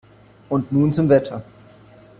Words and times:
Und 0.49 0.71
nun 0.71 0.91
zum 0.93 1.09
Wetter. 1.09 1.43